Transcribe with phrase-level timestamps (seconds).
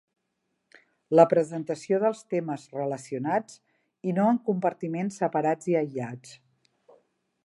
[1.17, 3.59] La presentació dels temes relacionats
[4.13, 6.33] i no en compartiments separats i aïllats.